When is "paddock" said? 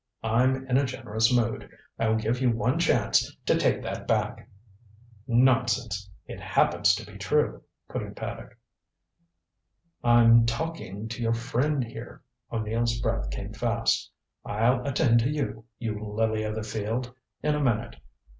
8.15-8.57